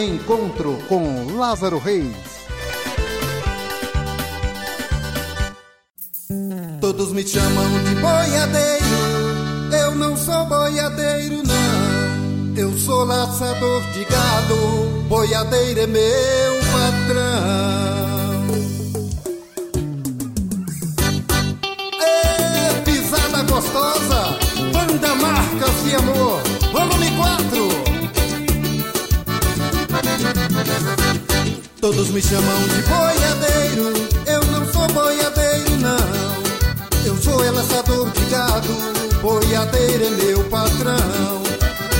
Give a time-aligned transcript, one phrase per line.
[0.00, 2.16] Encontro com Lázaro Reis.
[6.80, 8.86] Todos me chamam de boiadeiro.
[9.78, 12.56] Eu não sou boiadeiro, não.
[12.56, 14.56] Eu sou laçador de gado.
[15.06, 17.20] Boiadeiro é meu patrão.
[22.00, 24.38] É pisada gostosa.
[24.72, 26.49] Banda Marcas de Amor.
[32.00, 33.92] Todos me chamam de boiadeiro.
[34.24, 37.04] Eu não sou boiadeiro, não.
[37.04, 38.68] Eu sou laçador de gado.
[39.20, 41.42] Boiadeiro é meu patrão.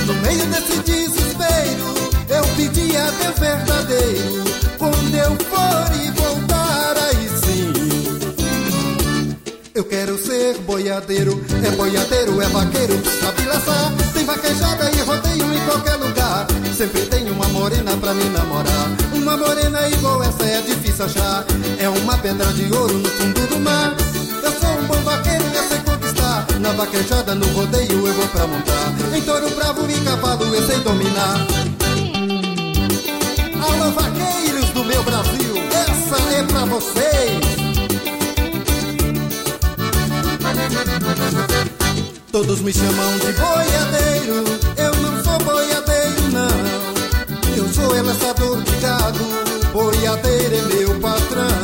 [0.07, 1.85] No meio desse desespero,
[2.29, 4.43] eu pedi a Deus verdadeiro.
[4.79, 7.71] Quando eu for e voltar, aí sim.
[9.75, 13.93] Eu quero ser boiadeiro, é boiadeiro, é vaqueiro, sabe laçar.
[14.15, 16.47] Tem vaquejada e rodeio em qualquer lugar.
[16.75, 18.89] Sempre tem uma morena pra me namorar.
[19.13, 19.80] Uma morena
[22.21, 23.95] pedra de ouro no fundo do mar.
[24.43, 26.47] Eu sou um bom vaqueiro eu sei conquistar.
[26.59, 29.15] Na vaquejada, no rodeio eu vou pra montar.
[29.15, 31.47] Em touro bravo e cavalo eu sei dominar.
[33.61, 37.41] Alô, vaqueiros do meu Brasil, essa é pra vocês.
[42.31, 44.43] Todos me chamam de boiadeiro,
[44.77, 47.57] eu não sou boiadeiro não.
[47.57, 49.19] Eu sou é laçador de gado,
[49.73, 51.60] boiadeiro é meu patrão.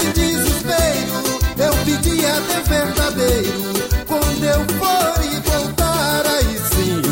[0.00, 1.12] Desse desespero,
[1.58, 3.60] eu pedi a Deus verdadeiro.
[4.06, 7.02] Quando eu for e voltar, aí sim.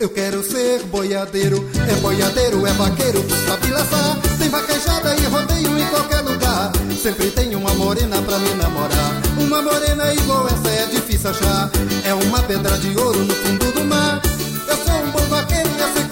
[0.00, 4.16] Eu quero ser boiadeiro, é boiadeiro, é vaqueiro, sabe laçar.
[4.38, 6.72] Tem vaquejada e rodeio em qualquer lugar.
[7.02, 9.22] Sempre tem uma morena pra me namorar.
[9.38, 11.70] Uma morena igual essa é difícil achar.
[12.04, 14.22] É uma pedra de ouro no fundo do mar.
[14.66, 16.05] Eu sou um bom vaqueiro e conquistar.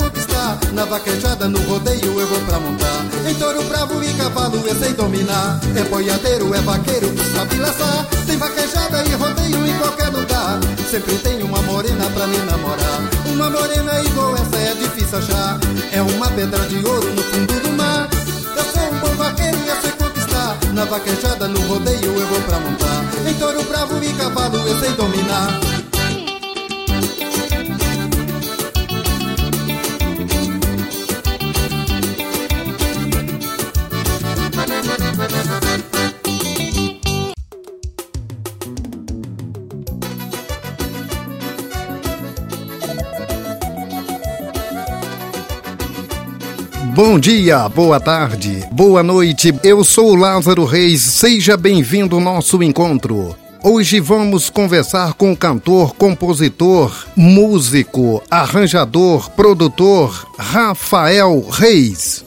[0.73, 3.05] Na vaquejada, no rodeio eu vou pra montar.
[3.29, 5.61] Em touro bravo e cavalo eu sei dominar.
[5.77, 8.07] É boiadeiro, é vaqueiro, sabe laçar.
[8.27, 10.61] Tem vaquejada e rodeio em qualquer lugar.
[10.91, 13.01] Sempre tem uma morena pra me namorar.
[13.27, 15.59] Uma morena igual essa é difícil achar.
[15.93, 18.09] É uma pedra de ouro no fundo do mar.
[18.57, 20.57] Eu sou um bom vaqueiro e eu sei conquistar.
[20.73, 23.05] Na vaquejada, no rodeio eu vou pra montar.
[23.29, 25.84] Em touro bravo e cavalo eu sei dominar.
[46.95, 49.53] Bom dia, boa tarde, boa noite.
[49.65, 51.03] Eu sou Lázaro Reis.
[51.03, 53.35] Seja bem-vindo ao nosso encontro.
[53.65, 62.25] Hoje vamos conversar com o cantor, compositor, músico, arranjador, produtor Rafael Reis.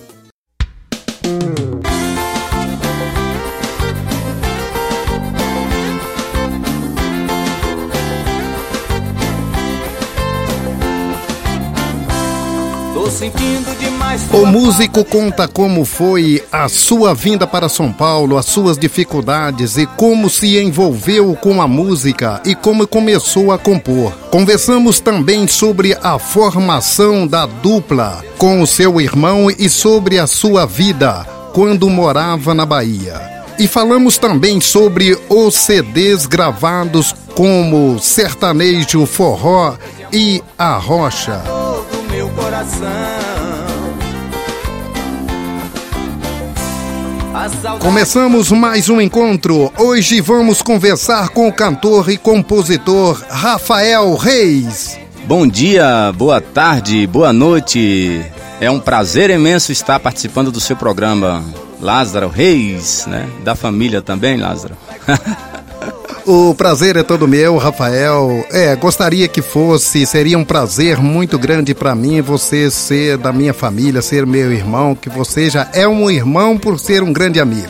[14.33, 19.85] O músico conta como foi a sua vinda para São Paulo, as suas dificuldades e
[19.85, 24.11] como se envolveu com a música e como começou a compor.
[24.29, 30.65] Conversamos também sobre a formação da dupla com o seu irmão e sobre a sua
[30.65, 33.21] vida quando morava na Bahia.
[33.57, 39.75] E falamos também sobre os CDs gravados como Sertanejo, Forró
[40.11, 41.56] e A Rocha.
[42.57, 42.87] Coração.
[47.79, 49.71] Começamos mais um encontro.
[49.77, 54.99] Hoje vamos conversar com o cantor e compositor Rafael Reis.
[55.25, 58.25] Bom dia, boa tarde, boa noite.
[58.59, 61.43] É um prazer imenso estar participando do seu programa
[61.79, 63.29] Lázaro Reis, né?
[63.43, 64.75] Da família também, Lázaro.
[66.27, 68.45] O prazer é todo meu, Rafael.
[68.51, 73.53] É, gostaria que fosse, seria um prazer muito grande para mim você ser da minha
[73.53, 77.69] família, ser meu irmão, que você já é um irmão por ser um grande amigo.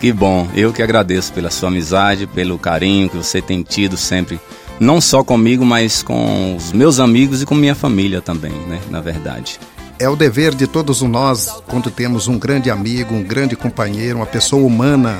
[0.00, 4.40] que bom, eu que agradeço pela sua amizade, pelo carinho que você tem tido sempre,
[4.80, 8.80] não só comigo, mas com os meus amigos e com minha família também, né?
[8.88, 9.60] Na verdade.
[9.98, 14.26] É o dever de todos nós, quando temos um grande amigo, um grande companheiro, uma
[14.26, 15.18] pessoa humana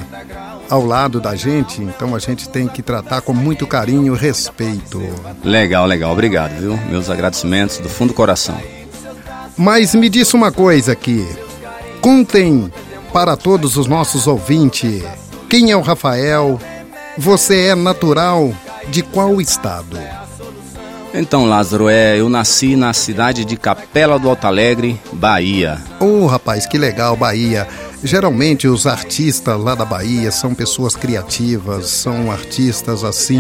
[0.70, 5.02] ao lado da gente, então a gente tem que tratar com muito carinho e respeito.
[5.44, 6.78] Legal, legal, obrigado, viu?
[6.88, 8.56] Meus agradecimentos do fundo do coração.
[9.56, 11.28] Mas me disse uma coisa aqui.
[12.00, 12.72] Contem
[13.12, 15.02] para todos os nossos ouvintes
[15.48, 16.58] quem é o Rafael.
[17.18, 18.54] Você é natural
[18.88, 19.98] de qual estado?
[21.12, 25.78] Então, Lázaro, é, eu nasci na cidade de Capela do Alto Alegre, Bahia.
[25.98, 27.66] Ô, oh, rapaz, que legal, Bahia.
[28.02, 33.38] Geralmente os artistas lá da Bahia são pessoas criativas, são artistas assim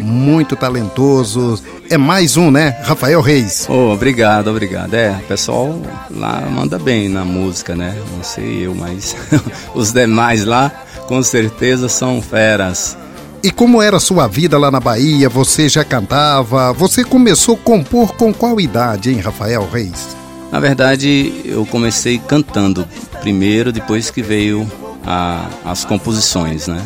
[0.00, 1.62] muito talentosos.
[1.88, 2.76] É mais um, né?
[2.82, 3.66] Rafael Reis.
[3.68, 4.94] Oh, obrigado, obrigado.
[4.94, 5.80] É, o pessoal
[6.10, 7.96] lá manda bem na música, né?
[8.16, 9.14] Não sei eu, mas
[9.74, 10.72] os demais lá
[11.06, 12.96] com certeza são feras.
[13.44, 15.28] E como era a sua vida lá na Bahia?
[15.28, 16.72] Você já cantava?
[16.72, 20.23] Você começou a compor com qual idade, hein, Rafael Reis?
[20.54, 22.86] Na verdade, eu comecei cantando
[23.20, 24.70] primeiro, depois que veio
[25.04, 26.80] a, as composições, né?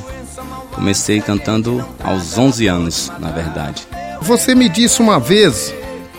[0.75, 3.87] Comecei cantando aos 11 anos, na verdade.
[4.23, 5.75] Você me disse uma vez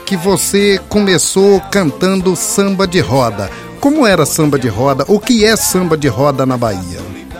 [0.05, 3.49] que você começou cantando samba de roda.
[3.79, 5.03] Como era samba de roda?
[5.07, 6.99] O que é samba de roda na Bahia?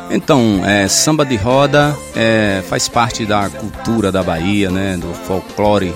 [0.09, 5.93] Então, é, samba de roda é, faz parte da cultura da Bahia, né, do folclore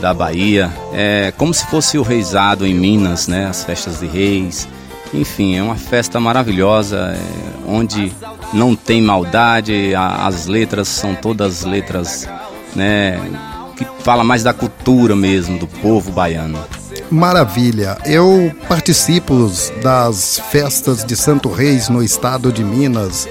[0.00, 0.72] da Bahia.
[0.92, 4.68] É como se fosse o reisado em Minas, né, as festas de reis.
[5.12, 7.20] Enfim, é uma festa maravilhosa, é,
[7.66, 8.12] onde
[8.52, 12.28] não tem maldade, a, as letras são todas letras,
[12.76, 13.18] né,
[13.76, 16.58] que fala mais da cultura mesmo, do povo baiano.
[17.10, 17.96] Maravilha.
[18.04, 19.50] Eu participo
[19.82, 23.26] das festas de Santo Reis no estado de Minas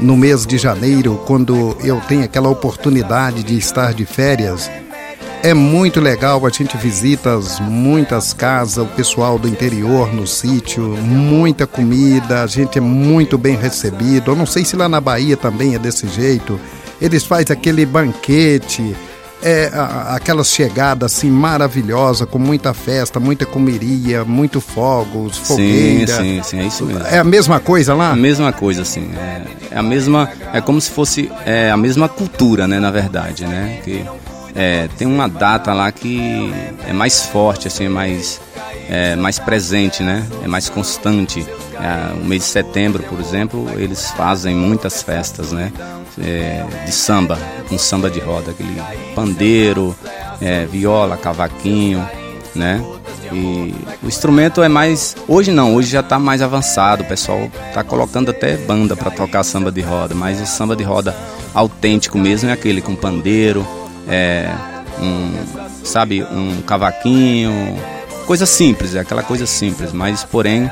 [0.00, 4.70] no mês de janeiro, quando eu tenho aquela oportunidade de estar de férias.
[5.44, 11.66] É muito legal, a gente visita muitas casas, o pessoal do interior no sítio, muita
[11.66, 14.30] comida, a gente é muito bem recebido.
[14.30, 16.58] Eu não sei se lá na Bahia também é desse jeito.
[16.98, 18.96] Eles fazem aquele banquete,
[19.42, 19.70] é
[20.08, 26.22] aquelas chegadas assim maravilhosa, com muita festa, muita comeria, muito fogos, fogueira.
[26.22, 27.02] Sim, sim, sim, é isso mesmo.
[27.06, 28.12] É a mesma coisa lá?
[28.12, 29.10] A mesma coisa, sim.
[29.14, 29.42] É,
[29.72, 33.80] é a mesma, é como se fosse é, a mesma cultura, né, na verdade, né?
[33.84, 34.06] Que
[34.54, 36.52] é, tem uma data lá que
[36.86, 38.40] é mais forte, assim, é mais,
[38.88, 40.26] é, mais presente, né?
[40.44, 41.44] É mais constante.
[41.74, 45.72] É, o mês de setembro, por exemplo, eles fazem muitas festas, né?
[46.22, 47.36] É, de samba,
[47.68, 48.80] com samba de roda, aquele
[49.14, 49.96] pandeiro,
[50.40, 52.08] é, viola, cavaquinho,
[52.54, 52.80] né?
[53.32, 55.16] E o instrumento é mais.
[55.26, 57.02] Hoje não, hoje já está mais avançado.
[57.02, 60.84] O pessoal está colocando até banda para tocar samba de roda, mas o samba de
[60.84, 61.16] roda
[61.52, 63.66] autêntico mesmo é aquele com pandeiro,
[64.08, 64.50] é,
[65.00, 67.52] um, sabe, um cavaquinho,
[68.26, 70.70] coisa simples, é aquela coisa simples, mas porém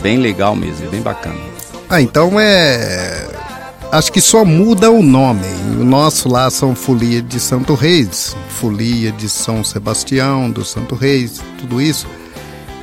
[0.00, 1.38] bem legal mesmo, bem bacana.
[1.88, 3.28] Ah, então é.
[3.92, 5.46] Acho que só muda o nome.
[5.78, 11.40] O nosso lá são Folia de Santo Reis, Folia de São Sebastião, do Santo Reis,
[11.58, 12.06] tudo isso.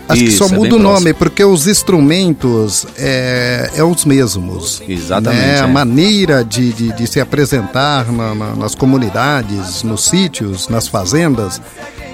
[0.07, 1.15] Acho isso, que só é muda o nome, próximo.
[1.15, 4.81] porque os instrumentos é, é os mesmos.
[4.87, 5.41] Exatamente.
[5.41, 5.55] Né?
[5.57, 5.59] É.
[5.59, 11.61] A maneira de, de, de se apresentar na, na, nas comunidades, nos sítios, nas fazendas,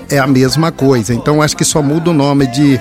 [0.09, 1.13] é a mesma coisa.
[1.13, 2.79] Então acho que só muda o nome de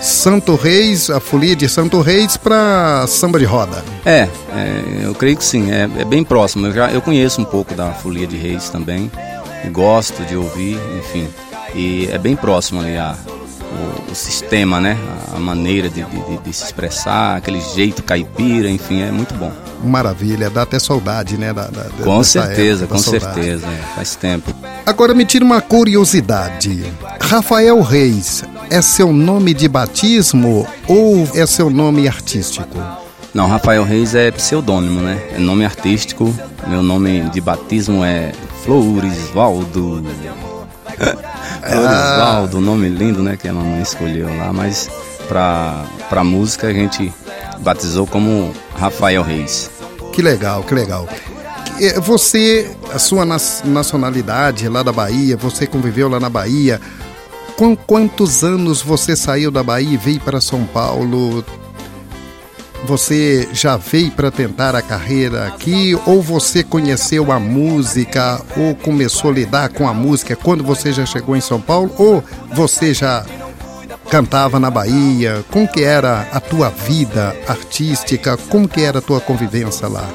[0.00, 3.84] Santo Reis, a folia de Santo Reis para samba de roda.
[4.04, 6.66] É, é, eu creio que sim, é, é, bem próximo.
[6.66, 9.10] Eu já eu conheço um pouco da folia de Reis também,
[9.70, 11.28] gosto de ouvir, enfim,
[11.74, 13.14] e é bem próximo ali a,
[13.72, 14.98] o, o sistema, né?
[15.34, 19.52] A maneira de, de, de, se expressar, aquele jeito caipira, enfim, é muito bom.
[19.84, 21.52] Maravilha, dá até saudade, né?
[21.52, 24.54] Da, da, com certeza, época, com certeza, é, faz tempo.
[24.84, 26.84] Agora me tira uma curiosidade.
[27.20, 32.78] Rafael Reis é seu nome de batismo ou é seu nome artístico?
[33.32, 35.20] Não, Rafael Reis é pseudônimo, né?
[35.34, 36.34] É nome artístico.
[36.66, 38.32] Meu nome de batismo é
[38.64, 40.04] Floresvaldo.
[41.60, 42.60] Floresvaldo, ah.
[42.60, 43.36] nome lindo, né?
[43.36, 44.90] Que a mamãe escolheu lá, mas
[45.28, 47.12] pra, pra música a gente
[47.60, 49.70] batizou como Rafael Reis.
[50.12, 51.08] Que legal, que legal.
[52.02, 56.80] Você, a sua nacionalidade lá da Bahia, você conviveu lá na Bahia.
[57.56, 61.44] Com quantos anos você saiu da Bahia e veio para São Paulo?
[62.84, 69.30] Você já veio para tentar a carreira aqui ou você conheceu a música ou começou
[69.30, 73.24] a lidar com a música quando você já chegou em São Paulo ou você já
[74.10, 75.44] cantava na Bahia?
[75.50, 78.36] Como que era a tua vida artística?
[78.48, 80.08] Como que era a tua convivência lá?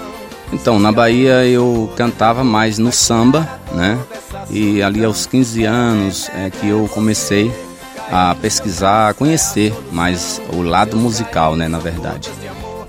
[0.52, 3.98] Então, na Bahia eu cantava mais no samba, né?
[4.50, 7.52] E ali aos 15 anos é que eu comecei
[8.12, 12.32] a pesquisar, a conhecer mais o lado musical, né, na verdade.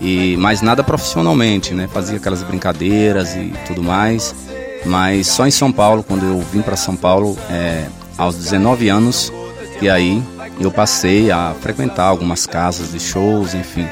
[0.01, 1.89] E mais nada profissionalmente, né?
[1.93, 4.35] Fazia aquelas brincadeiras e tudo mais.
[4.85, 7.87] Mas só em São Paulo, quando eu vim para São Paulo, é,
[8.17, 9.33] aos 19 anos,
[9.81, 10.23] e aí
[10.61, 13.87] eu passei a frequentar algumas casas de shows, enfim.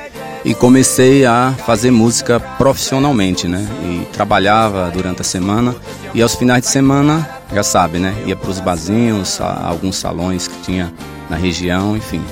[0.44, 3.66] e comecei a fazer música profissionalmente, né?
[3.82, 5.75] E trabalhava durante a semana
[6.12, 8.14] e aos finais de semana, já sabe, né?
[8.26, 10.92] Ia para os barzinhos, alguns salões que tinha
[11.30, 12.23] na região, enfim.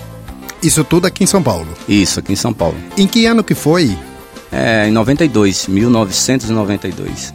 [0.63, 1.67] Isso tudo aqui em São Paulo.
[1.89, 2.77] Isso, aqui em São Paulo.
[2.97, 3.97] Em que ano que foi?
[4.51, 7.35] É, em 92, 1992.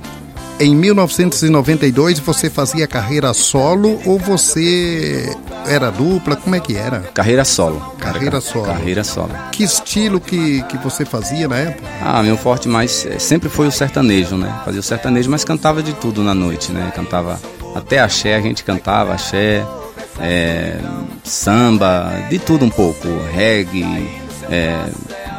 [0.60, 5.36] Em 1992 você fazia carreira solo ou você
[5.67, 6.36] era dupla?
[6.36, 7.01] Como é que era?
[7.13, 7.79] Carreira solo.
[8.00, 8.65] Carreira solo.
[8.65, 9.29] Carreira solo.
[9.51, 11.88] Que estilo que, que você fazia na época?
[12.01, 14.51] Ah, meu forte mais é, sempre foi o sertanejo, né?
[14.65, 16.91] Fazia o sertanejo, mas cantava de tudo na noite, né?
[16.96, 17.39] Cantava
[17.75, 19.63] até axé, a gente cantava axé,
[20.19, 20.79] é,
[21.24, 24.09] samba, de tudo um pouco, reggae,
[24.50, 24.89] é,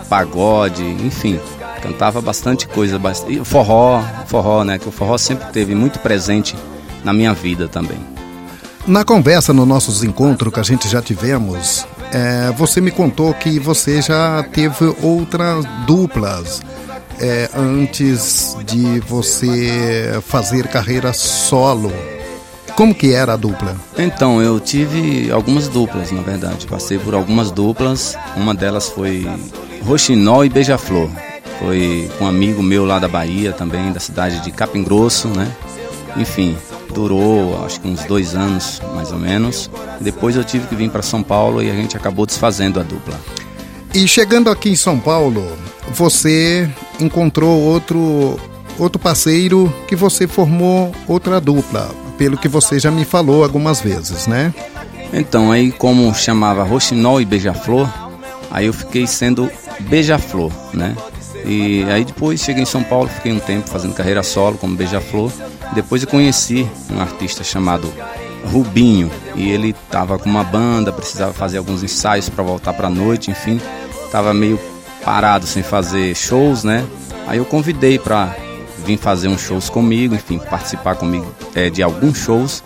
[0.08, 1.38] pagode, enfim.
[1.82, 4.78] Cantava bastante coisa, bastante, forró, forró, né?
[4.78, 6.56] Que o forró sempre teve muito presente
[7.04, 7.98] na minha vida também.
[8.86, 13.58] Na conversa, nos nossos encontros que a gente já tivemos, é, você me contou que
[13.58, 16.62] você já teve outras duplas
[17.20, 21.92] é, antes de você fazer carreira solo.
[22.78, 23.76] Como que era a dupla?
[23.98, 26.64] Então, eu tive algumas duplas, na verdade.
[26.68, 28.16] Passei por algumas duplas.
[28.36, 29.26] Uma delas foi
[29.84, 31.10] Roxinol e Beija-Flor.
[31.58, 35.50] Foi com um amigo meu lá da Bahia também, da cidade de Capim Grosso, né?
[36.16, 36.56] Enfim,
[36.94, 39.68] durou acho que uns dois anos mais ou menos.
[40.00, 43.18] Depois eu tive que vir para São Paulo e a gente acabou desfazendo a dupla.
[43.92, 45.44] E chegando aqui em São Paulo,
[45.90, 46.70] você
[47.00, 48.38] encontrou outro
[48.78, 54.26] outro parceiro que você formou outra dupla, pelo que você já me falou algumas vezes,
[54.26, 54.52] né?
[55.12, 57.88] Então, aí como chamava Roxinol e Beija-Flor,
[58.50, 60.94] aí eu fiquei sendo Beija-Flor, né?
[61.46, 65.32] E aí depois cheguei em São Paulo, fiquei um tempo fazendo carreira solo como Beija-Flor.
[65.74, 67.90] Depois eu conheci um artista chamado
[68.44, 73.30] Rubinho e ele estava com uma banda, precisava fazer alguns ensaios para voltar para noite,
[73.30, 73.60] enfim,
[74.04, 74.58] estava meio
[75.04, 76.84] parado sem fazer shows, né?
[77.26, 78.34] Aí eu convidei para
[78.88, 82.64] vir fazer uns shows comigo, enfim, participar comigo é, de alguns shows.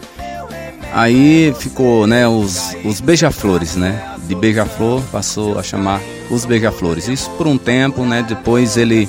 [0.95, 4.15] Aí ficou, né, os, os beija-flores, né?
[4.29, 6.01] De beija-flor passou a chamar
[6.31, 7.09] os Beija-Flores.
[7.09, 8.25] Isso por um tempo, né?
[8.27, 9.09] Depois ele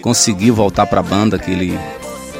[0.00, 1.78] conseguiu voltar para a banda que ele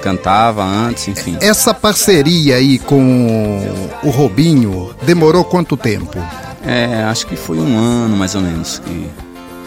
[0.03, 1.37] cantava antes, enfim.
[1.41, 3.61] Essa parceria aí com
[4.03, 6.19] o Robinho demorou quanto tempo?
[6.65, 9.11] É, acho que foi um ano mais ou menos que,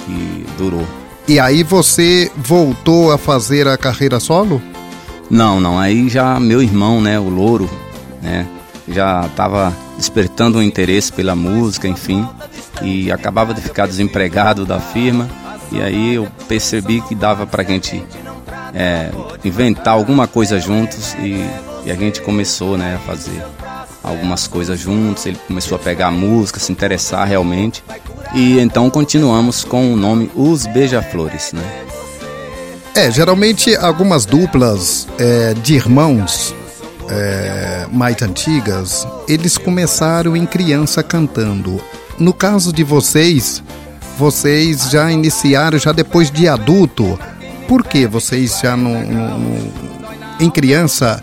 [0.06, 0.86] que durou.
[1.30, 4.62] E aí você voltou a fazer a carreira solo?
[5.30, 5.80] Não, não.
[5.80, 7.70] Aí já meu irmão, né, o Louro,
[8.22, 8.46] né,
[8.88, 12.28] já estava despertando um interesse pela música, enfim
[12.82, 15.30] e acabava de ficar desempregado da firma.
[15.72, 18.04] E aí eu percebi que dava para a gente
[18.74, 19.12] é,
[19.44, 21.46] inventar alguma coisa juntos e,
[21.86, 23.44] e, a gente começou né, a fazer
[24.10, 25.26] algumas coisas juntos.
[25.26, 27.84] Ele começou a pegar música, se interessar realmente.
[28.34, 31.54] E então continuamos com o nome Os Beija-Flores.
[31.54, 31.64] Né?
[32.96, 36.54] É, geralmente algumas duplas é, de irmãos
[37.10, 41.82] é, mais antigas, eles começaram em criança cantando.
[42.18, 43.64] No caso de vocês,
[44.18, 47.18] vocês já iniciaram já depois de adulto.
[47.68, 49.72] Por que vocês já não, não
[50.40, 51.22] em criança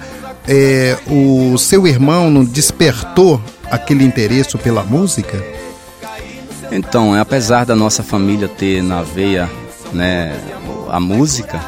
[0.48, 5.42] é, o seu irmão não despertou aquele interesse pela música?
[6.70, 9.50] Então, apesar da nossa família ter na veia
[9.92, 10.36] né,
[10.88, 11.60] a música,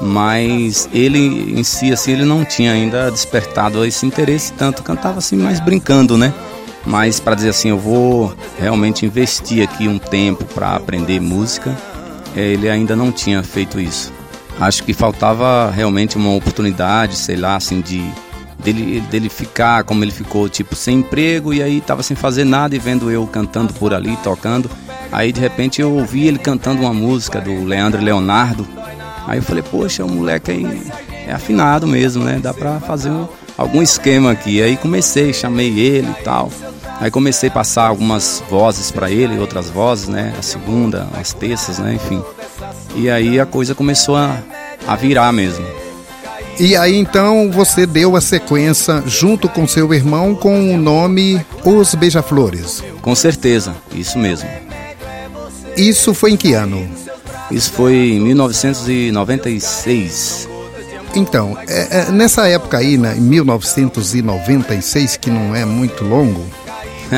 [0.00, 5.36] mas ele em si assim ele não tinha ainda despertado esse interesse tanto cantava assim
[5.36, 6.34] mais brincando né
[6.86, 11.74] mas para dizer assim, eu vou realmente investir aqui um tempo para aprender música,
[12.36, 14.12] é, ele ainda não tinha feito isso.
[14.60, 18.04] Acho que faltava realmente uma oportunidade, sei lá, assim, de
[18.62, 22.74] dele, dele ficar como ele ficou, tipo, sem emprego e aí tava sem fazer nada
[22.74, 24.70] e vendo eu cantando por ali, tocando.
[25.12, 28.66] Aí de repente eu ouvi ele cantando uma música do Leandro Leonardo.
[29.26, 30.82] Aí eu falei, poxa, o moleque aí
[31.26, 32.38] é afinado mesmo, né?
[32.42, 34.62] Dá pra fazer um, algum esquema aqui.
[34.62, 36.50] Aí comecei, chamei ele e tal.
[37.00, 40.34] Aí comecei a passar algumas vozes para ele, outras vozes, né?
[40.38, 41.94] A segunda, as terças, né?
[41.94, 42.22] Enfim.
[42.94, 44.38] E aí a coisa começou a,
[44.86, 45.83] a virar mesmo.
[46.58, 51.94] E aí então você deu a sequência junto com seu irmão com o nome Os
[51.94, 52.82] Beija-Flores.
[53.02, 54.48] Com certeza, isso mesmo.
[55.76, 56.88] Isso foi em que ano?
[57.50, 60.48] Isso foi em 1996.
[61.14, 66.44] Então, é, é, nessa época aí, né, em 1996, que não é muito longo,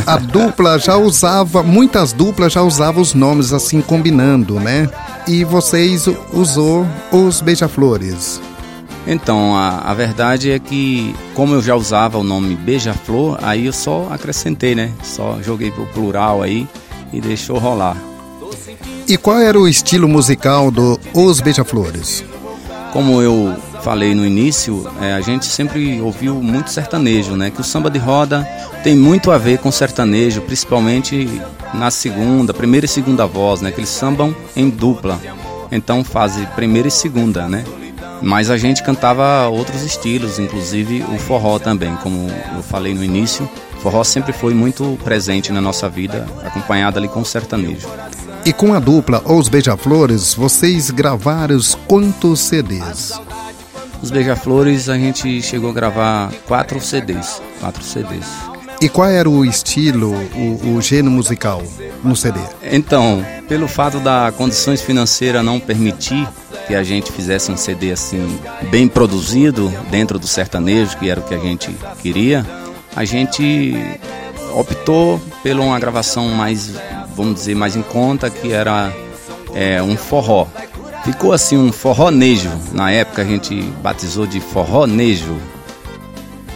[0.07, 4.91] a dupla já usava, muitas duplas já usavam os nomes assim combinando, né?
[5.27, 8.41] E vocês usou os beija-flores.
[9.07, 13.73] Então, a, a verdade é que, como eu já usava o nome Beija-Flor, aí eu
[13.73, 14.91] só acrescentei, né?
[15.03, 16.67] Só joguei pro plural aí
[17.13, 17.97] e deixou rolar.
[19.09, 22.25] E qual era o estilo musical do Os Beija-Flores?
[22.93, 27.51] Como eu falei no início, é, a gente sempre ouviu muito sertanejo, né?
[27.51, 28.43] Que o samba de roda
[28.83, 31.41] tem muito a ver com sertanejo, principalmente
[31.73, 33.71] na segunda, primeira e segunda voz, né?
[33.71, 35.21] Que eles sambam em dupla.
[35.71, 37.65] Então fazem primeira e segunda, né?
[38.23, 43.49] Mas a gente cantava outros estilos, inclusive o forró também, como eu falei no início.
[43.77, 47.89] O forró sempre foi muito presente na nossa vida, acompanhado ali com o sertanejo.
[48.45, 53.13] E com a dupla Os Beija-Flores, vocês gravaram quantos CDs?
[54.03, 57.43] Os Beija-Flores a gente chegou a gravar quatro CDs.
[57.61, 58.27] Quatro CDs.
[58.81, 61.63] E qual era o estilo, o, o gênero musical
[62.05, 62.39] no CD?
[62.63, 66.29] Então, pelo fato da condições financeiras não permitir
[66.67, 68.39] que a gente fizesse um CD assim
[68.71, 72.45] bem produzido dentro do sertanejo, que era o que a gente queria,
[72.95, 73.75] a gente
[74.55, 76.75] optou por uma gravação mais
[77.17, 78.93] vamos dizer, mais em conta, que era
[79.55, 80.47] é, um forró.
[81.05, 82.51] Ficou assim um forronejo.
[82.73, 85.37] Na época a gente batizou de forronejo.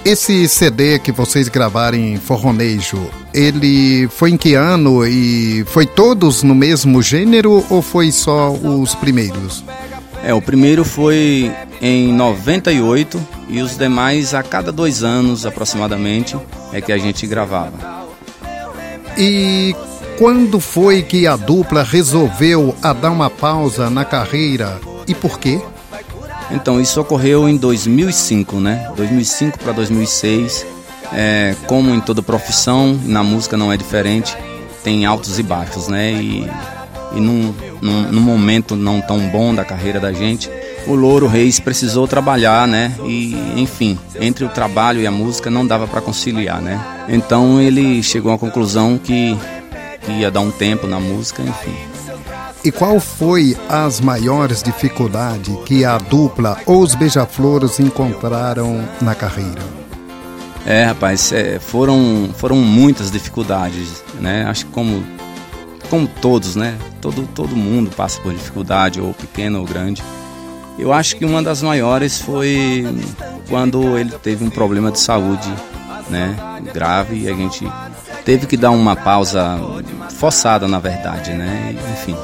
[0.05, 2.99] Esse CD que vocês gravaram em forronejo,
[3.33, 8.95] ele foi em que ano e foi todos no mesmo gênero ou foi só os
[8.95, 9.63] primeiros?
[10.23, 11.51] É, o primeiro foi
[11.81, 16.37] em 98 e os demais a cada dois anos aproximadamente
[16.73, 18.09] é que a gente gravava.
[19.17, 19.75] E
[20.19, 25.61] quando foi que a dupla resolveu a dar uma pausa na carreira e por quê?
[26.51, 28.91] Então, isso ocorreu em 2005, né?
[28.97, 30.67] 2005 para 2006.
[31.13, 34.37] É, como em toda profissão, na música não é diferente,
[34.85, 36.13] tem altos e baixos, né?
[36.13, 36.49] E,
[37.17, 40.51] e num, num, num momento não tão bom da carreira da gente,
[40.87, 42.95] o Louro Reis precisou trabalhar, né?
[43.05, 46.81] E, enfim, entre o trabalho e a música não dava para conciliar, né?
[47.09, 49.37] Então ele chegou à conclusão que
[50.01, 51.75] que ia dar um tempo na música, enfim.
[52.65, 59.63] E qual foi as maiores dificuldades que a dupla Os Beija-Flores encontraram na carreira?
[60.67, 64.45] É, rapaz, é, foram, foram muitas dificuldades, né?
[64.47, 65.03] Acho que como,
[65.91, 66.79] como todos, né?
[67.01, 70.03] Todo, todo mundo passa por dificuldade, ou pequena ou grande.
[70.79, 72.87] Eu acho que uma das maiores foi
[73.49, 75.53] quando ele teve um problema de saúde,
[76.09, 76.37] né?
[76.73, 77.71] Grave e a gente
[78.25, 79.59] teve que dar uma pausa
[80.11, 81.75] forçada, na verdade, né?
[81.93, 82.17] Enfim.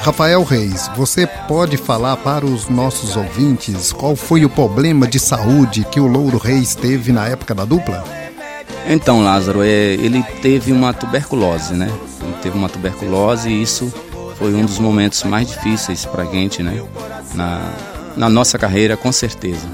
[0.00, 5.84] Rafael Reis, você pode falar para os nossos ouvintes qual foi o problema de saúde
[5.90, 8.04] que o Louro Reis teve na época da dupla?
[8.90, 11.92] Então, Lázaro, é, ele teve uma tuberculose, né?
[12.22, 13.92] Ele teve uma tuberculose e isso
[14.38, 16.82] foi um dos momentos mais difíceis para a gente, né?
[17.34, 17.70] Na,
[18.16, 19.68] na nossa carreira, com certeza.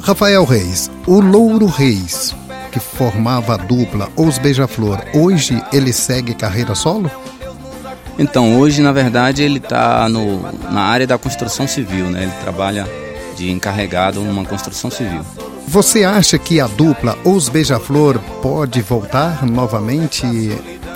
[0.00, 2.36] Rafael Reis, o Louro Reis,
[2.70, 7.10] que formava a dupla Os Beija-Flor, hoje ele segue carreira solo?
[8.16, 12.22] Então, hoje, na verdade, ele está na área da construção civil, né?
[12.22, 12.88] Ele trabalha
[13.36, 15.22] de encarregado numa construção civil.
[15.66, 20.26] Você acha que a dupla Os Beija-Flor pode voltar novamente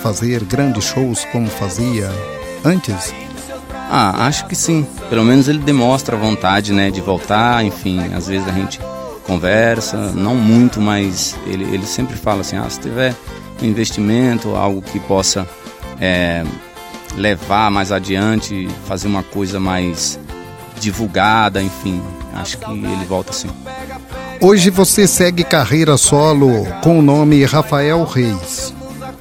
[0.02, 2.08] fazer grandes shows como fazia
[2.64, 3.12] antes?
[3.90, 4.86] Ah, acho que sim.
[5.08, 7.64] Pelo menos ele demonstra a vontade, né, de voltar.
[7.64, 8.78] Enfim, às vezes a gente
[9.26, 13.14] conversa, não muito, mas ele, ele sempre fala assim, ah, se tiver
[13.60, 15.46] um investimento, algo que possa
[16.00, 16.44] é,
[17.14, 20.18] levar mais adiante, fazer uma coisa mais
[20.80, 22.00] divulgada, enfim,
[22.34, 23.48] acho que ele volta assim.
[24.40, 28.72] Hoje você segue carreira solo com o nome Rafael Reis.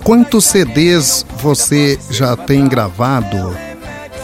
[0.03, 3.57] Quantos CDs você já tem gravado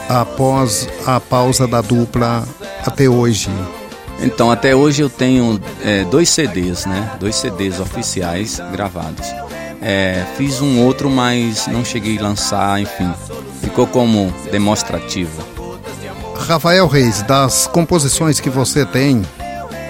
[0.07, 2.47] após a pausa da dupla
[2.85, 3.49] até hoje?
[4.21, 7.11] Então, até hoje eu tenho é, dois CDs, né?
[7.19, 9.27] Dois CDs oficiais gravados.
[9.81, 13.11] É, fiz um outro, mas não cheguei a lançar, enfim.
[13.61, 15.43] Ficou como demonstrativo.
[16.35, 19.23] Rafael Reis, das composições que você tem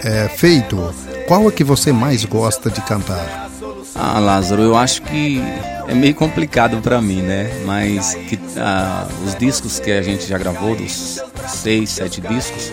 [0.03, 0.93] é, feito,
[1.27, 3.49] qual é que você mais gosta de cantar?
[3.95, 5.41] Ah, Lázaro, eu acho que
[5.87, 7.61] é meio complicado para mim, né?
[7.65, 12.71] Mas que, ah, os discos que a gente já gravou, dos seis, sete discos,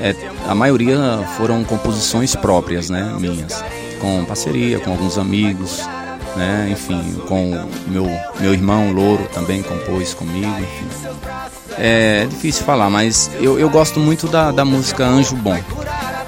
[0.00, 0.14] é,
[0.48, 0.98] a maioria
[1.36, 3.62] foram composições próprias, né, minhas,
[4.00, 5.80] com parceria com alguns amigos,
[6.36, 8.08] né, enfim, com meu
[8.40, 11.06] meu irmão Louro também compôs comigo, enfim.
[11.78, 15.58] É difícil falar, mas eu, eu gosto muito da, da música Anjo Bom.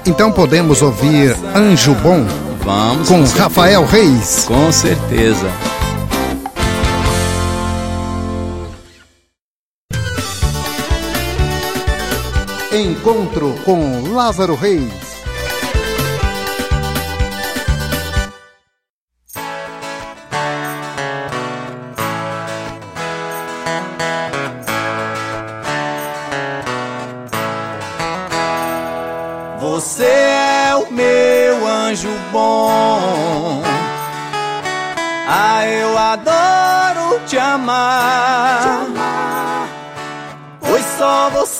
[0.07, 2.23] Então podemos ouvir Anjo Bom?
[2.63, 3.07] Vamos.
[3.07, 4.45] Com, com Rafael Reis.
[4.47, 5.47] Com certeza.
[12.71, 15.04] Encontro com Lázaro Reis.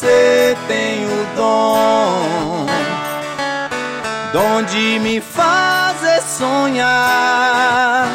[0.05, 2.67] Você tem o dom.
[4.31, 8.07] Dom de me fazer sonhar.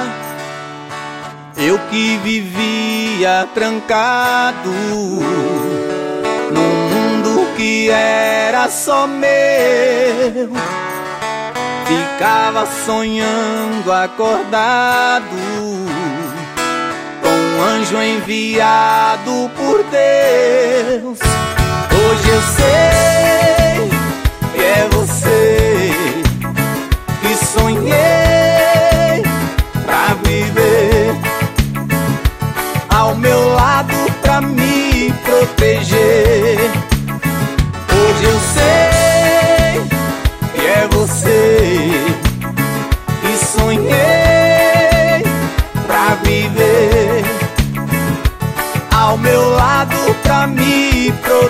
[1.57, 4.71] Eu que vivia trancado
[6.53, 10.51] num mundo que era só meu.
[11.87, 15.25] Ficava sonhando acordado
[17.21, 21.19] com um anjo enviado por Deus.
[22.11, 23.89] Hoje eu sei
[24.53, 25.93] que é você
[27.23, 29.23] que sonhei
[29.85, 31.15] pra viver
[32.89, 36.59] ao meu lado pra me proteger.
[37.95, 39.85] Hoje eu sei
[40.53, 41.79] que é você
[43.21, 45.23] que sonhei
[45.87, 47.25] pra viver
[48.91, 51.50] ao meu lado pra me proteger.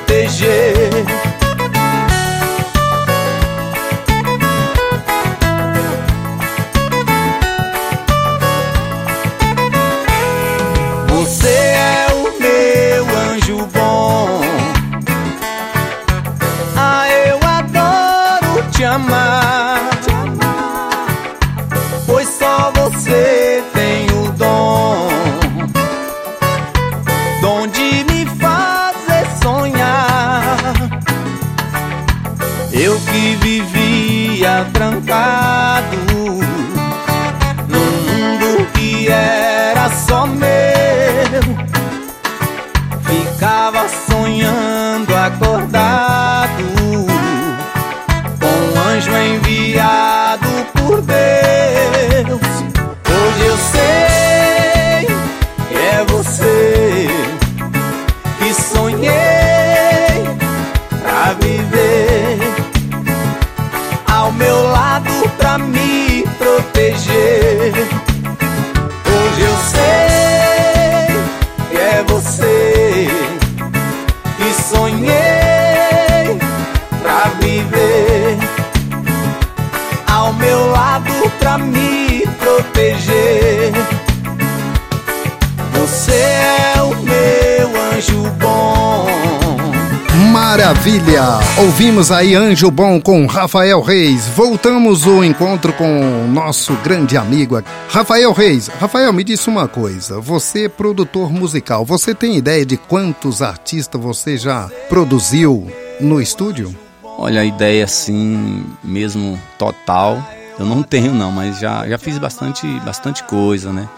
[90.50, 91.38] Maravilha!
[91.58, 94.26] Ouvimos aí Anjo Bom com Rafael Reis.
[94.30, 97.62] Voltamos o encontro com o nosso grande amigo.
[97.88, 98.66] Rafael Reis.
[98.66, 100.18] Rafael, me disse uma coisa.
[100.18, 101.84] Você é produtor musical.
[101.84, 106.74] Você tem ideia de quantos artistas você já produziu no estúdio?
[107.04, 110.20] Olha, a ideia assim, mesmo total,
[110.58, 113.88] eu não tenho não, mas já, já fiz bastante, bastante coisa, né?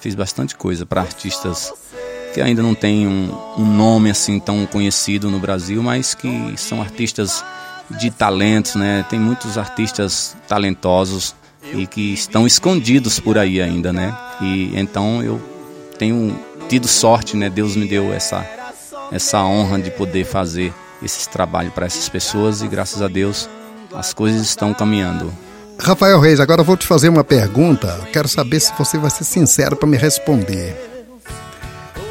[0.00, 1.72] Fiz bastante coisa para artistas
[2.32, 6.80] que ainda não têm um, um nome assim tão conhecido no Brasil, mas que são
[6.80, 7.44] artistas
[7.90, 9.04] de talentos, né?
[9.08, 11.34] Tem muitos artistas talentosos
[11.74, 14.16] e que estão escondidos por aí ainda, né?
[14.40, 15.40] E então eu
[15.98, 16.38] tenho
[16.68, 17.50] tido sorte, né?
[17.50, 18.46] Deus me deu essa
[19.10, 23.48] essa honra de poder fazer esse trabalho para essas pessoas e graças a Deus
[23.92, 25.32] as coisas estão caminhando.
[25.80, 28.06] Rafael Reis, agora eu vou te fazer uma pergunta.
[28.12, 30.89] Quero saber se você vai ser sincero para me responder.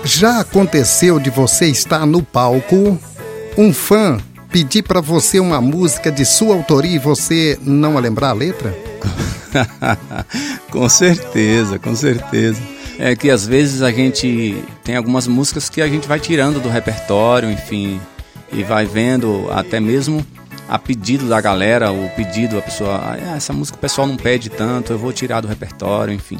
[0.03, 2.97] Já aconteceu de você estar no palco,
[3.57, 4.17] um fã
[4.51, 8.75] pedir para você uma música de sua autoria e você não lembrar a letra?
[10.71, 12.61] com certeza, com certeza.
[12.97, 16.69] É que às vezes a gente tem algumas músicas que a gente vai tirando do
[16.69, 18.01] repertório, enfim,
[18.51, 20.25] e vai vendo até mesmo
[20.67, 24.49] a pedido da galera, o pedido, a pessoa, ah, essa música o pessoal não pede
[24.49, 26.37] tanto, eu vou tirar do repertório, enfim.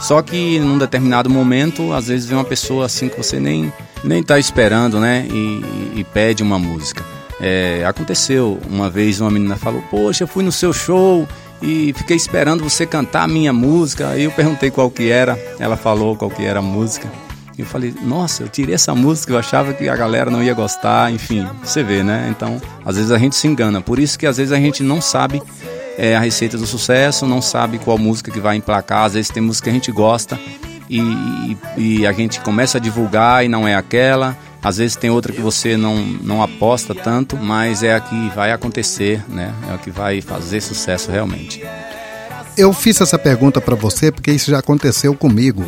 [0.00, 4.22] Só que num determinado momento, às vezes vem uma pessoa assim que você nem, nem
[4.22, 5.26] tá esperando, né?
[5.30, 7.04] E, e pede uma música.
[7.40, 11.26] É, aconteceu uma vez, uma menina falou, poxa, eu fui no seu show
[11.62, 14.08] e fiquei esperando você cantar a minha música.
[14.08, 17.08] Aí eu perguntei qual que era, ela falou qual que era a música.
[17.58, 21.12] Eu falei, nossa, eu tirei essa música, eu achava que a galera não ia gostar,
[21.12, 22.28] enfim, você vê, né?
[22.30, 23.82] Então, às vezes a gente se engana.
[23.82, 25.42] Por isso que às vezes a gente não sabe
[25.98, 29.04] é, a receita do sucesso, não sabe qual música que vai emplacar.
[29.04, 30.38] Às vezes tem música que a gente gosta
[30.88, 34.36] e, e, e a gente começa a divulgar e não é aquela.
[34.62, 38.52] Às vezes tem outra que você não, não aposta tanto, mas é a que vai
[38.52, 39.54] acontecer, né?
[39.70, 41.62] É a que vai fazer sucesso realmente.
[42.56, 45.64] Eu fiz essa pergunta para você porque isso já aconteceu comigo.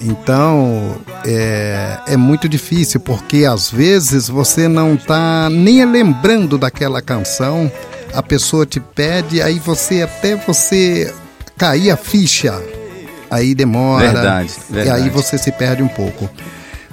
[0.00, 7.70] Então é, é muito difícil porque às vezes você não está nem lembrando daquela canção,
[8.14, 11.12] a pessoa te pede, aí você até você
[11.56, 12.62] cair a ficha,
[13.30, 14.12] aí demora.
[14.12, 15.00] Verdade, verdade.
[15.00, 16.28] E aí você se perde um pouco.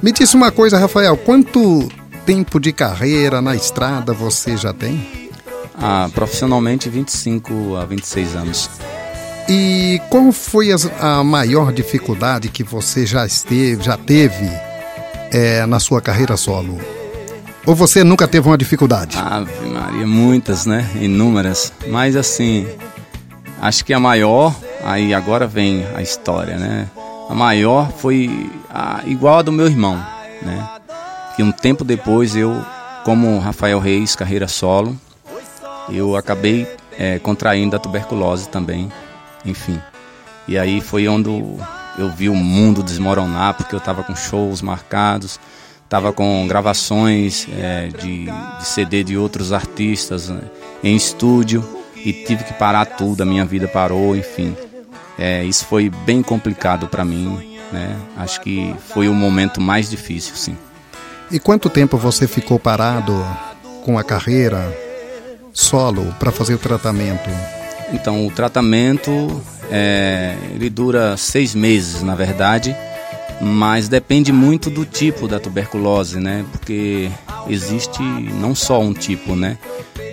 [0.01, 1.87] Me disse uma coisa, Rafael, quanto
[2.25, 5.29] tempo de carreira na estrada você já tem?
[5.75, 8.69] Ah, profissionalmente 25 a 26 anos.
[9.49, 14.49] E qual foi a maior dificuldade que você já esteve, já teve
[15.31, 16.79] é, na sua carreira solo?
[17.65, 19.17] Ou você nunca teve uma dificuldade?
[19.17, 20.89] Ave Maria, muitas, né?
[20.99, 21.71] Inúmeras.
[21.87, 22.67] Mas assim,
[23.61, 26.87] acho que a maior, aí agora vem a história, né?
[27.29, 29.95] A maior foi a, igual a do meu irmão,
[30.41, 30.69] né?
[31.35, 32.65] Que um tempo depois eu,
[33.05, 34.99] como Rafael Reis, carreira solo,
[35.89, 38.91] eu acabei é, contraindo a tuberculose também,
[39.45, 39.79] enfim.
[40.47, 41.29] E aí foi onde
[41.97, 45.39] eu vi o mundo desmoronar, porque eu estava com shows marcados,
[45.91, 50.39] estava com gravações é, de, de, CD de outros artistas né,
[50.81, 51.61] em estúdio
[51.97, 54.55] e tive que parar tudo, a minha vida parou, enfim.
[55.19, 57.97] É, isso foi bem complicado para mim, né?
[58.15, 60.57] Acho que foi o momento mais difícil, sim.
[61.29, 63.13] E quanto tempo você ficou parado
[63.83, 64.73] com a carreira
[65.51, 67.29] solo para fazer o tratamento?
[67.91, 72.73] Então, o tratamento é, ele dura seis meses, na verdade
[73.41, 76.45] mas depende muito do tipo da tuberculose, né?
[76.51, 77.09] Porque
[77.47, 79.57] existe não só um tipo, né?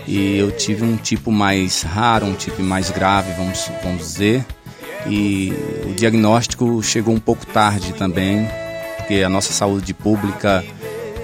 [0.06, 4.46] E eu tive um tipo mais raro, um tipo mais grave, vamos, vamos dizer.
[5.06, 5.52] E
[5.84, 8.48] o diagnóstico chegou um pouco tarde também,
[8.96, 10.64] porque a nossa saúde pública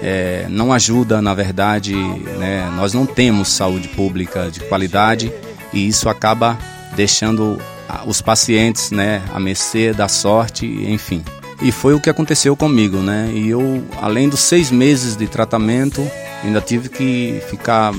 [0.01, 2.71] é, não ajuda, na verdade, né?
[2.75, 5.33] Nós não temos saúde pública de qualidade
[5.73, 6.57] e isso acaba
[6.95, 7.59] deixando
[8.05, 11.23] os pacientes, né, a mercê da sorte, enfim.
[11.61, 13.31] E foi o que aconteceu comigo, né?
[13.33, 16.05] E eu, além dos seis meses de tratamento,
[16.43, 17.93] ainda tive que ficar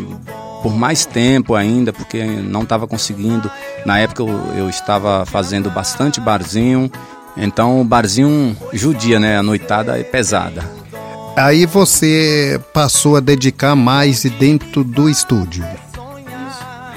[0.63, 3.51] por mais tempo ainda, porque não estava conseguindo.
[3.85, 6.91] Na época eu, eu, estava fazendo bastante barzinho,
[7.37, 9.39] então o barzinho judia, né?
[9.39, 10.69] A noitada é pesada.
[11.37, 15.65] Aí você passou a dedicar mais dentro do estúdio.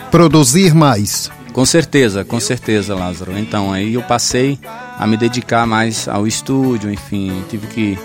[0.10, 1.30] Produzir mais.
[1.52, 3.38] Com certeza, com certeza, Lázaro.
[3.38, 4.58] Então, aí eu passei
[5.00, 8.00] a me dedicar mais ao estúdio, enfim, tive que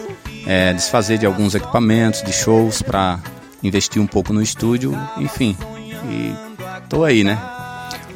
[0.46, 3.18] é, desfazer de alguns equipamentos, de shows, para
[3.62, 5.56] investir um pouco no estúdio, enfim.
[6.08, 6.32] E
[6.88, 7.36] tô aí, né?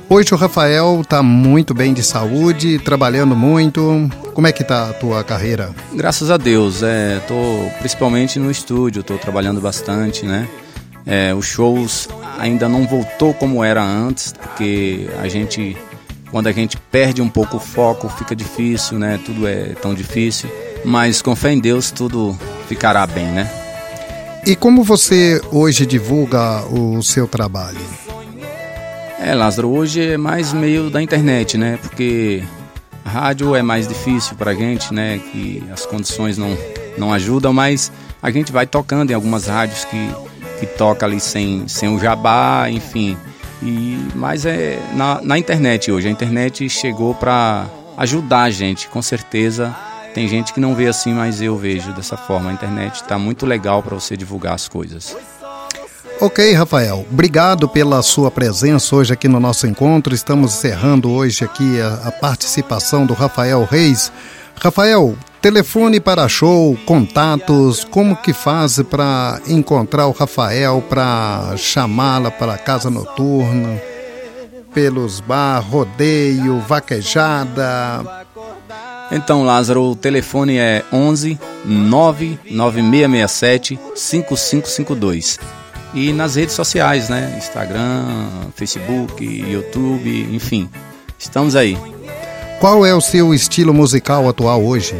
[0.09, 4.09] Hoje o Rafael tá muito bem de saúde, trabalhando muito.
[4.33, 5.71] Como é que tá a tua carreira?
[5.93, 7.35] Graças a Deus, é, tô
[7.81, 10.49] principalmente no estúdio, tô trabalhando bastante, né?
[11.05, 15.77] É, os shows ainda não voltou como era antes, porque a gente,
[16.31, 19.19] quando a gente perde um pouco o foco, fica difícil, né?
[19.25, 20.51] Tudo é tão difícil,
[20.85, 22.38] mas com fé em Deus tudo
[22.69, 23.51] ficará bem, né?
[24.47, 27.79] E como você hoje divulga o seu trabalho?
[29.21, 31.79] É, Lázaro, hoje é mais meio da internet, né?
[31.83, 32.43] Porque
[33.05, 35.19] rádio é mais difícil pra gente, né?
[35.19, 36.57] Que as condições não,
[36.97, 37.91] não ajudam, mas
[38.23, 42.69] a gente vai tocando em algumas rádios que que toca ali sem, sem o jabá,
[42.69, 43.17] enfim.
[43.62, 46.09] E, mas é na, na internet hoje.
[46.09, 47.66] A internet chegou para
[47.97, 49.75] ajudar a gente, com certeza.
[50.14, 52.51] Tem gente que não vê assim, mas eu vejo dessa forma.
[52.51, 55.16] A internet está muito legal para você divulgar as coisas.
[56.21, 57.07] Ok, Rafael.
[57.09, 60.12] Obrigado pela sua presença hoje aqui no nosso encontro.
[60.12, 64.11] Estamos encerrando hoje aqui a, a participação do Rafael Reis.
[64.61, 72.55] Rafael, Telefone para show, contatos, como que faz para encontrar o Rafael, para chamá-la para
[72.55, 73.81] a casa noturna,
[74.74, 78.27] pelos bar, rodeio, vaquejada?
[79.12, 85.38] Então, Lázaro, o telefone é 11 99667 5552.
[85.94, 87.37] E nas redes sociais, né?
[87.38, 90.68] Instagram, Facebook, YouTube, enfim.
[91.16, 91.79] Estamos aí.
[92.61, 94.96] Qual é o seu estilo musical atual hoje?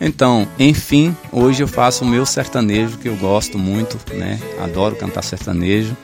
[0.00, 4.40] Então, enfim, hoje eu faço o meu sertanejo que eu gosto muito, né?
[4.62, 5.96] Adoro cantar sertanejo.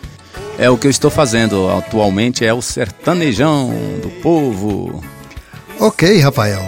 [0.59, 3.71] É o que eu estou fazendo atualmente, é o sertanejão
[4.03, 5.03] do povo.
[5.79, 6.63] Ok, Rafael.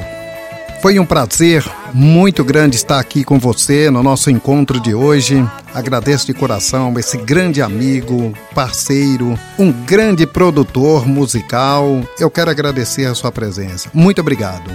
[0.81, 5.45] Foi um prazer muito grande estar aqui com você no nosso encontro de hoje.
[5.75, 12.01] Agradeço de coração esse grande amigo, parceiro, um grande produtor musical.
[12.19, 13.91] Eu quero agradecer a sua presença.
[13.93, 14.71] Muito obrigado.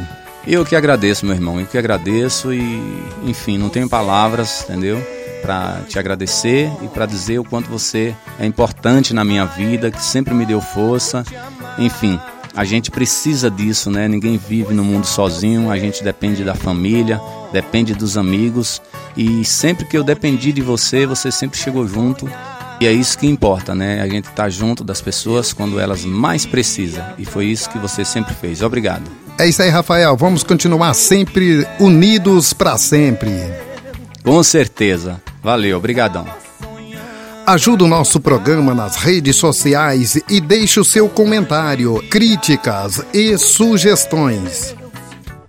[0.46, 2.62] Eu que agradeço, meu irmão, eu que agradeço e,
[3.26, 5.02] enfim, não tenho palavras, entendeu?
[5.42, 10.04] Para te agradecer e para dizer o quanto você é importante na minha vida, que
[10.04, 11.24] sempre me deu força.
[11.78, 12.20] Enfim,
[12.54, 14.08] a gente precisa disso, né?
[14.08, 18.82] Ninguém vive no mundo sozinho, a gente depende da família, depende dos amigos.
[19.16, 22.30] E sempre que eu dependi de você, você sempre chegou junto
[22.82, 24.02] E é isso que importa, né?
[24.02, 27.04] A gente tá junto das pessoas quando elas mais precisam.
[27.18, 28.62] E foi isso que você sempre fez.
[28.62, 29.23] Obrigado.
[29.38, 30.16] É isso aí, Rafael.
[30.16, 33.32] Vamos continuar sempre unidos para sempre.
[34.24, 35.22] Com certeza.
[35.42, 36.26] Valeu, obrigadão.
[37.46, 44.74] Ajude o nosso programa nas redes sociais e deixe o seu comentário, críticas e sugestões.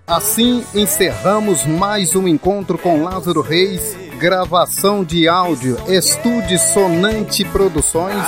[0.04, 8.22] Assim encerramos mais um encontro com Lázaro Reis, gravação de áudio Estúdio Sonante Produções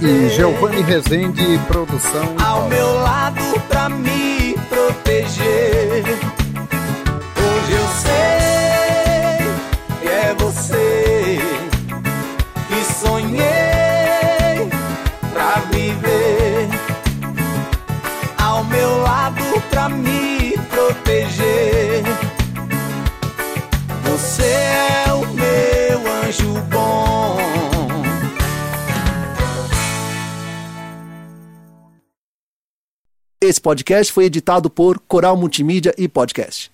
[0.00, 2.34] e Giovanni Rezende Produção.
[2.44, 4.11] Ao meu lado pra me
[33.52, 36.72] Esse podcast foi editado por Coral Multimídia e Podcast.